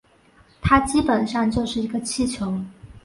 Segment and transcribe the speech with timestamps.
[0.61, 2.59] 它基本上就是一个气球